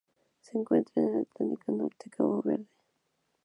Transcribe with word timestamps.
Se 0.39 0.57
encuentra 0.57 1.03
en 1.03 1.09
el 1.09 1.21
Atlántico 1.31 1.71
norte: 1.73 2.09
Cabo 2.09 2.41
Verde. 2.41 2.65